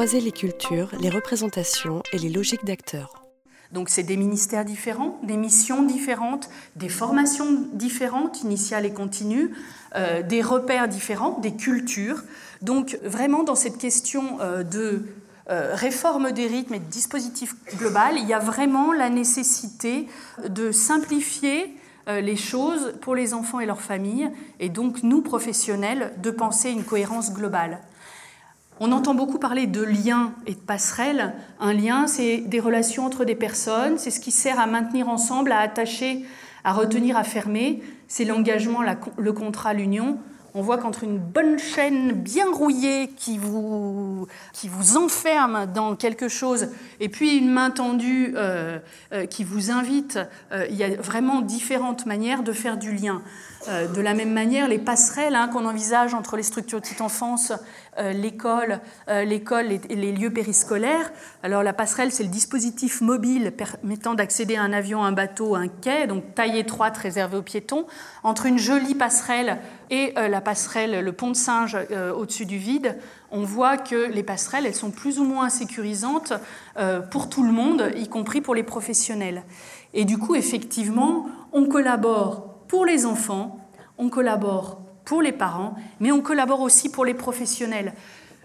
Croiser 0.00 0.22
les 0.22 0.32
cultures, 0.32 0.88
les 0.98 1.10
représentations 1.10 2.02
et 2.14 2.18
les 2.18 2.30
logiques 2.30 2.64
d'acteurs. 2.64 3.22
Donc 3.70 3.90
c'est 3.90 4.02
des 4.02 4.16
ministères 4.16 4.64
différents, 4.64 5.20
des 5.24 5.36
missions 5.36 5.82
différentes, 5.82 6.48
des 6.74 6.88
formations 6.88 7.66
différentes, 7.74 8.40
initiales 8.40 8.86
et 8.86 8.94
continues, 8.94 9.50
euh, 9.96 10.22
des 10.22 10.40
repères 10.40 10.88
différents, 10.88 11.38
des 11.40 11.54
cultures. 11.54 12.22
Donc 12.62 12.98
vraiment 13.04 13.42
dans 13.42 13.54
cette 13.54 13.76
question 13.76 14.40
euh, 14.40 14.62
de 14.62 15.04
euh, 15.50 15.74
réforme 15.74 16.32
des 16.32 16.46
rythmes 16.46 16.72
et 16.72 16.78
de 16.78 16.90
dispositif 16.90 17.54
global, 17.76 18.14
il 18.16 18.26
y 18.26 18.32
a 18.32 18.38
vraiment 18.38 18.94
la 18.94 19.10
nécessité 19.10 20.08
de 20.48 20.72
simplifier 20.72 21.76
les 22.06 22.36
choses 22.36 22.94
pour 23.02 23.14
les 23.14 23.34
enfants 23.34 23.60
et 23.60 23.66
leurs 23.66 23.82
familles, 23.82 24.30
et 24.58 24.70
donc 24.70 25.02
nous, 25.02 25.20
professionnels, 25.20 26.14
de 26.22 26.30
penser 26.30 26.70
une 26.70 26.82
cohérence 26.82 27.34
globale. 27.34 27.78
On 28.82 28.92
entend 28.92 29.12
beaucoup 29.12 29.38
parler 29.38 29.66
de 29.66 29.82
liens 29.82 30.32
et 30.46 30.54
de 30.54 30.58
passerelles. 30.58 31.34
Un 31.60 31.74
lien, 31.74 32.06
c'est 32.06 32.38
des 32.38 32.60
relations 32.60 33.04
entre 33.04 33.26
des 33.26 33.34
personnes, 33.34 33.98
c'est 33.98 34.10
ce 34.10 34.20
qui 34.20 34.30
sert 34.30 34.58
à 34.58 34.66
maintenir 34.66 35.10
ensemble, 35.10 35.52
à 35.52 35.58
attacher, 35.58 36.24
à 36.64 36.72
retenir, 36.72 37.18
à 37.18 37.22
fermer. 37.22 37.82
C'est 38.08 38.24
l'engagement, 38.24 38.80
le 39.18 39.32
contrat, 39.34 39.74
l'union. 39.74 40.16
On 40.54 40.62
voit 40.62 40.78
qu'entre 40.78 41.04
une 41.04 41.18
bonne 41.18 41.58
chaîne 41.58 42.12
bien 42.12 42.50
rouillée 42.50 43.08
qui 43.16 43.36
vous, 43.36 44.26
qui 44.54 44.68
vous 44.68 44.96
enferme 44.96 45.66
dans 45.72 45.94
quelque 45.94 46.28
chose 46.28 46.68
et 47.00 47.08
puis 47.08 47.36
une 47.36 47.50
main 47.50 47.70
tendue 47.70 48.34
euh, 48.36 48.78
euh, 49.12 49.24
qui 49.24 49.42
vous 49.42 49.70
invite, 49.70 50.18
euh, 50.52 50.66
il 50.70 50.76
y 50.76 50.84
a 50.84 50.94
vraiment 50.96 51.40
différentes 51.40 52.04
manières 52.04 52.42
de 52.42 52.52
faire 52.52 52.76
du 52.76 52.94
lien. 52.94 53.22
de 53.68 54.00
la 54.00 54.14
même 54.14 54.32
manière, 54.32 54.68
les 54.68 54.78
passerelles 54.78 55.34
hein, 55.34 55.48
qu'on 55.48 55.66
envisage 55.66 56.14
entre 56.14 56.36
les 56.36 56.42
structures 56.42 56.78
de 56.78 56.82
petite 56.82 57.02
enfance, 57.02 57.52
l'école, 57.98 58.80
l'école 59.06 59.70
et, 59.70 59.80
les 59.90 60.12
lieux 60.12 60.32
périscolaires. 60.32 61.12
Alors 61.42 61.62
la 61.62 61.74
passerelle, 61.74 62.10
c'est 62.10 62.22
le 62.22 62.30
dispositif 62.30 63.02
mobile 63.02 63.52
permettant 63.52 64.14
d'accéder 64.14 64.56
à 64.56 64.62
un 64.62 64.72
avion, 64.72 65.04
un 65.04 65.12
bateau, 65.12 65.56
un 65.56 65.68
quai, 65.68 66.06
donc 66.06 66.34
taille 66.34 66.58
étroite 66.58 66.96
réservée 66.96 67.36
aux 67.36 67.42
piétons, 67.42 67.86
entre 68.22 68.46
une 68.46 68.58
jolie 68.58 68.94
passerelle 68.94 69.58
et 69.90 70.14
la 70.16 70.40
passerelle, 70.40 71.04
le 71.04 71.12
pont 71.12 71.28
de 71.28 71.36
singe 71.36 71.76
au-dessus 72.16 72.46
du 72.46 72.56
vide, 72.56 72.96
on 73.30 73.42
voit 73.42 73.76
que 73.76 74.10
les 74.10 74.22
passerelles, 74.22 74.66
elles 74.66 74.74
sont 74.74 74.90
plus 74.90 75.18
ou 75.18 75.24
moins 75.24 75.48
sécurisantes 75.48 76.32
euh, 76.76 77.00
pour 77.00 77.28
tout 77.28 77.42
le 77.42 77.52
monde, 77.52 77.92
y 77.96 78.08
compris 78.08 78.40
pour 78.40 78.54
les 78.54 78.62
professionnels. 78.62 79.44
Et 79.94 80.04
du 80.04 80.18
coup, 80.18 80.34
effectivement, 80.34 81.26
on 81.52 81.66
collabore 81.66 82.54
pour 82.68 82.84
les 82.84 83.06
enfants, 83.06 83.58
on 83.98 84.08
collabore 84.08 84.80
pour 85.04 85.22
les 85.22 85.32
parents, 85.32 85.74
mais 85.98 86.12
on 86.12 86.20
collabore 86.20 86.60
aussi 86.60 86.90
pour 86.90 87.04
les 87.04 87.14
professionnels. 87.14 87.94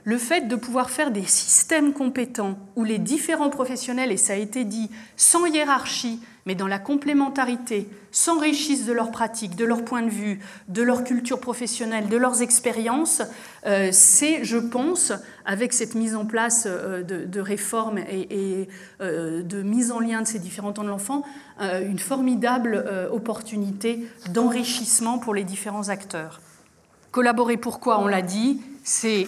Le 0.03 0.17
fait 0.17 0.47
de 0.47 0.55
pouvoir 0.55 0.89
faire 0.89 1.11
des 1.11 1.25
systèmes 1.25 1.93
compétents 1.93 2.57
où 2.75 2.83
les 2.83 2.99
différents 2.99 3.49
professionnels, 3.49 4.11
et 4.11 4.17
ça 4.17 4.33
a 4.33 4.37
été 4.37 4.63
dit, 4.63 4.91
sans 5.15 5.45
hiérarchie, 5.45 6.19
mais 6.45 6.53
dans 6.53 6.67
la 6.67 6.77
complémentarité, 6.77 7.89
s'enrichissent 8.11 8.85
de 8.85 8.93
leurs 8.93 9.09
pratiques, 9.09 9.55
de 9.55 9.65
leurs 9.65 9.83
points 9.83 10.03
de 10.03 10.09
vue, 10.09 10.39
de 10.67 10.83
leur 10.83 11.03
culture 11.03 11.39
professionnelle, 11.39 12.07
de 12.07 12.17
leurs 12.17 12.43
expériences, 12.43 13.23
euh, 13.65 13.89
c'est, 13.91 14.43
je 14.43 14.57
pense, 14.57 15.11
avec 15.45 15.73
cette 15.73 15.95
mise 15.95 16.15
en 16.15 16.25
place 16.25 16.67
euh, 16.67 17.01
de, 17.01 17.39
réformes 17.39 17.97
et, 17.97 18.69
euh, 19.01 19.41
de 19.41 19.63
mise 19.63 19.91
en 19.91 19.99
lien 19.99 20.21
de 20.21 20.27
ces 20.27 20.37
différents 20.37 20.71
temps 20.71 20.83
de 20.83 20.89
l'enfant, 20.89 21.23
une 21.59 21.99
formidable 21.99 22.85
opportunité 23.11 24.05
d'enrichissement 24.29 25.19
pour 25.19 25.33
les 25.33 25.45
différents 25.45 25.87
acteurs. 25.87 26.41
Collaborer 27.11 27.55
pourquoi, 27.55 28.01
on 28.01 28.07
l'a 28.07 28.21
dit, 28.21 28.61
c'est 28.83 29.27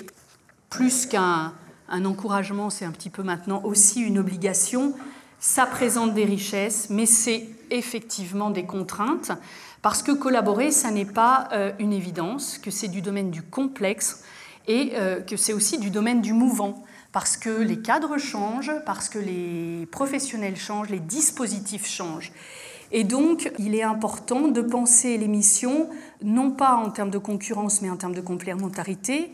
plus 0.70 1.06
qu'un 1.06 1.54
encouragement, 1.90 2.70
c'est 2.70 2.84
un 2.84 2.92
petit 2.92 3.10
peu 3.10 3.24
maintenant 3.24 3.62
aussi 3.64 4.02
une 4.02 4.20
obligation 4.20 4.94
ça 5.40 5.66
présente 5.66 6.14
des 6.14 6.26
richesses, 6.26 6.90
mais 6.90 7.06
c'est 7.06 7.48
effectivement 7.70 8.50
des 8.50 8.66
contraintes, 8.66 9.32
parce 9.82 10.02
que 10.02 10.12
collaborer, 10.12 10.72
ça 10.72 10.92
n'est 10.92 11.06
pas 11.06 11.50
euh, 11.52 11.72
une 11.80 11.94
évidence, 11.94 12.58
que 12.58 12.72
c'est 12.72 12.88
du 12.88 13.02
domaine 13.02 13.32
du 13.32 13.42
complexe 13.42 14.24
et 14.68 14.94
euh, 14.96 15.22
que 15.22 15.38
c'est 15.38 15.54
aussi 15.54 15.78
du 15.78 15.90
domaine 15.90 16.22
du 16.22 16.34
mouvant, 16.34 16.84
parce 17.12 17.38
que 17.38 17.50
les 17.50 17.82
cadres 17.82 18.18
changent, 18.18 18.74
parce 18.86 19.10
que 19.10 19.20
les 19.20 19.88
professionnels 19.92 20.58
changent, 20.58 20.90
les 20.90 21.00
dispositifs 21.00 21.88
changent. 21.88 22.32
Et 22.92 23.04
donc, 23.04 23.52
il 23.60 23.76
est 23.76 23.84
important 23.84 24.48
de 24.48 24.62
penser 24.62 25.18
l'émission, 25.18 25.90
non 26.24 26.52
pas 26.52 26.76
en 26.76 26.90
termes 26.90 27.10
de 27.10 27.18
concurrence, 27.18 27.82
mais 27.82 27.90
en 27.90 27.98
termes 27.98 28.16
de 28.16 28.22
complémentarité, 28.22 29.32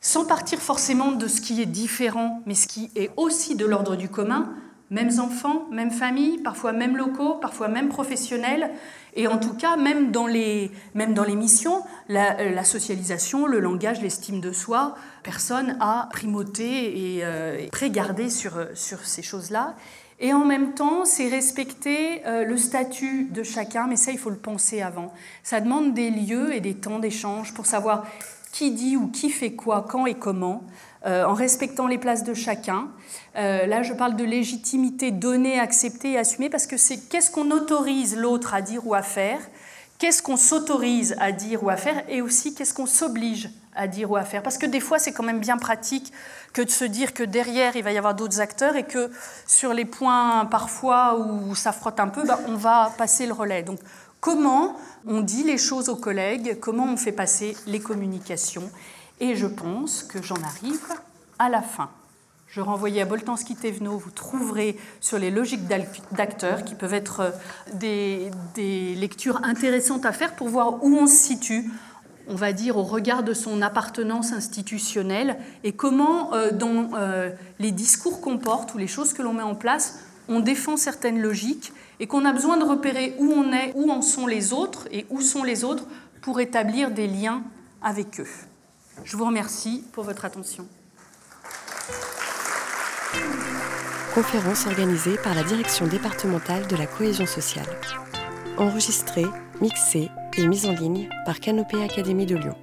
sans 0.00 0.24
partir 0.24 0.58
forcément 0.58 1.12
de 1.12 1.28
ce 1.28 1.40
qui 1.40 1.60
est 1.62 1.66
différent, 1.66 2.42
mais 2.46 2.54
ce 2.54 2.66
qui 2.66 2.90
est 2.96 3.10
aussi 3.16 3.56
de 3.56 3.66
l'ordre 3.66 3.96
du 3.96 4.08
commun, 4.08 4.52
mêmes 4.90 5.18
enfants, 5.18 5.66
mêmes 5.70 5.90
familles, 5.90 6.38
parfois 6.38 6.72
mêmes 6.72 6.96
locaux, 6.96 7.34
parfois 7.34 7.68
mêmes 7.68 7.88
professionnels, 7.88 8.70
et 9.14 9.28
en 9.28 9.38
tout 9.38 9.54
cas, 9.54 9.76
même 9.76 10.12
dans 10.12 10.26
les, 10.26 10.70
même 10.94 11.14
dans 11.14 11.24
les 11.24 11.36
missions, 11.36 11.82
la, 12.08 12.50
la 12.50 12.64
socialisation, 12.64 13.46
le 13.46 13.60
langage, 13.60 14.02
l'estime 14.02 14.40
de 14.40 14.52
soi, 14.52 14.94
personne 15.22 15.76
a 15.80 16.08
primauté 16.12 17.16
et, 17.16 17.24
euh, 17.24 17.66
prégardé 17.72 18.28
sur, 18.28 18.52
sur 18.74 19.00
ces 19.00 19.22
choses-là. 19.22 19.74
Et 20.18 20.32
en 20.32 20.44
même 20.44 20.72
temps, 20.72 21.04
c'est 21.04 21.28
respecter 21.28 22.26
euh, 22.26 22.44
le 22.44 22.56
statut 22.56 23.24
de 23.24 23.42
chacun, 23.42 23.86
mais 23.86 23.96
ça, 23.96 24.12
il 24.12 24.18
faut 24.18 24.30
le 24.30 24.36
penser 24.36 24.80
avant. 24.80 25.12
Ça 25.42 25.60
demande 25.60 25.92
des 25.92 26.10
lieux 26.10 26.54
et 26.54 26.60
des 26.60 26.74
temps 26.74 26.98
d'échange 26.98 27.52
pour 27.52 27.66
savoir 27.66 28.06
qui 28.56 28.70
dit 28.70 28.96
ou 28.96 29.08
qui 29.08 29.28
fait 29.28 29.52
quoi, 29.52 29.84
quand 29.86 30.06
et 30.06 30.14
comment. 30.14 30.62
Euh, 31.04 31.24
en 31.24 31.34
respectant 31.34 31.86
les 31.86 31.98
places 31.98 32.24
de 32.24 32.32
chacun. 32.32 32.88
Euh, 33.36 33.66
là, 33.66 33.82
je 33.82 33.92
parle 33.92 34.16
de 34.16 34.24
légitimité 34.24 35.10
donnée, 35.10 35.60
acceptée 35.60 36.12
et 36.12 36.18
assumée, 36.18 36.48
parce 36.48 36.66
que 36.66 36.78
c'est 36.78 36.96
qu'est-ce 36.96 37.30
qu'on 37.30 37.50
autorise 37.50 38.16
l'autre 38.16 38.54
à 38.54 38.62
dire 38.62 38.86
ou 38.86 38.94
à 38.94 39.02
faire, 39.02 39.38
qu'est-ce 39.98 40.22
qu'on 40.22 40.38
s'autorise 40.38 41.14
à 41.20 41.32
dire 41.32 41.62
ou 41.62 41.68
à 41.68 41.76
faire, 41.76 42.02
et 42.08 42.22
aussi 42.22 42.54
qu'est-ce 42.54 42.72
qu'on 42.72 42.86
s'oblige 42.86 43.50
à 43.76 43.86
dire 43.88 44.10
ou 44.10 44.16
à 44.16 44.24
faire. 44.24 44.42
Parce 44.42 44.56
que 44.56 44.66
des 44.66 44.80
fois, 44.80 44.98
c'est 44.98 45.12
quand 45.12 45.22
même 45.22 45.38
bien 45.38 45.58
pratique 45.58 46.12
que 46.54 46.62
de 46.62 46.70
se 46.70 46.84
dire 46.84 47.12
que 47.12 47.22
derrière, 47.22 47.76
il 47.76 47.84
va 47.84 47.92
y 47.92 47.98
avoir 47.98 48.14
d'autres 48.14 48.40
acteurs 48.40 48.74
et 48.74 48.84
que 48.84 49.10
sur 49.46 49.74
les 49.74 49.84
points 49.84 50.46
parfois 50.46 51.18
où 51.18 51.54
ça 51.54 51.72
frotte 51.72 52.00
un 52.00 52.08
peu, 52.08 52.24
bah, 52.24 52.40
on 52.48 52.56
va 52.56 52.90
passer 52.96 53.26
le 53.26 53.34
relais. 53.34 53.62
Donc, 53.62 53.78
comment 54.26 54.74
on 55.06 55.20
dit 55.20 55.44
les 55.44 55.56
choses 55.56 55.88
aux 55.88 55.94
collègues, 55.94 56.58
comment 56.58 56.86
on 56.86 56.96
fait 56.96 57.12
passer 57.12 57.56
les 57.68 57.78
communications 57.78 58.68
et 59.20 59.36
je 59.36 59.46
pense 59.46 60.02
que 60.02 60.20
j'en 60.20 60.42
arrive 60.42 60.82
à 61.38 61.48
la 61.48 61.62
fin. 61.62 61.90
Je 62.48 62.60
renvoyais 62.60 63.02
à 63.02 63.04
Boltanski-Thévenot, 63.04 63.96
vous 63.96 64.10
trouverez 64.10 64.76
sur 65.00 65.20
les 65.20 65.30
logiques 65.30 65.68
d'acteurs 66.10 66.64
qui 66.64 66.74
peuvent 66.74 66.94
être 66.94 67.20
euh, 67.20 67.30
des, 67.74 68.96
lectures 68.96 69.44
intéressantes 69.44 70.04
à 70.04 70.10
faire 70.10 70.34
pour 70.34 70.48
voir 70.48 70.82
où 70.82 70.96
on 70.96 71.06
se 71.06 71.14
situe, 71.14 71.70
on 72.26 72.34
va 72.34 72.52
dire, 72.52 72.78
au 72.78 72.82
regard 72.82 73.22
de 73.22 73.32
son 73.32 73.62
appartenance 73.62 74.32
institutionnelle 74.32 75.36
et 75.62 75.70
comment, 75.70 76.34
euh, 76.34 76.50
dans 76.50 76.88
euh, 76.94 77.30
les 77.60 77.70
discours 77.70 78.20
qu'on 78.20 78.38
porte 78.38 78.74
ou 78.74 78.78
les 78.78 78.88
choses 78.88 79.12
que 79.12 79.22
l'on 79.22 79.34
met 79.34 79.44
en 79.44 79.54
place, 79.54 80.00
on 80.28 80.40
défend 80.40 80.76
certaines 80.76 81.20
logiques 81.20 81.72
et 82.00 82.06
qu'on 82.06 82.24
a 82.24 82.32
besoin 82.32 82.56
de 82.56 82.64
repérer 82.64 83.14
où 83.18 83.32
on 83.32 83.52
est, 83.52 83.72
où 83.74 83.90
en 83.90 84.02
sont 84.02 84.26
les 84.26 84.52
autres 84.52 84.88
et 84.90 85.06
où 85.10 85.20
sont 85.20 85.44
les 85.44 85.64
autres 85.64 85.84
pour 86.20 86.40
établir 86.40 86.90
des 86.90 87.06
liens 87.06 87.42
avec 87.82 88.20
eux. 88.20 88.28
Je 89.04 89.16
vous 89.16 89.26
remercie 89.26 89.84
pour 89.92 90.04
votre 90.04 90.24
attention. 90.24 90.66
Conférence 94.14 94.66
organisée 94.66 95.18
par 95.18 95.34
la 95.34 95.42
Direction 95.42 95.86
départementale 95.86 96.66
de 96.66 96.76
la 96.76 96.86
cohésion 96.86 97.26
sociale. 97.26 97.66
Enregistrée, 98.56 99.26
mixée 99.60 100.08
et 100.38 100.46
mise 100.46 100.66
en 100.66 100.72
ligne 100.72 101.08
par 101.26 101.38
Canopée 101.38 101.82
Académie 101.82 102.26
de 102.26 102.36
Lyon. 102.36 102.56